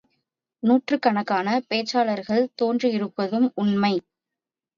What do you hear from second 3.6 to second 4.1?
உண்மை.